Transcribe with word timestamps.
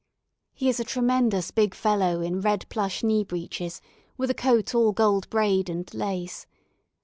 He 0.55 0.67
is 0.67 0.79
a 0.79 0.83
tremendous 0.83 1.51
big 1.51 1.75
fellow 1.75 2.21
in 2.21 2.41
red 2.41 2.67
plush 2.69 3.03
knee 3.03 3.23
breeches, 3.23 3.81
with 4.17 4.31
a 4.31 4.33
coat 4.33 4.73
all 4.73 4.93
gold 4.93 5.29
braid 5.29 5.69
and 5.69 5.93
lace. 5.93 6.47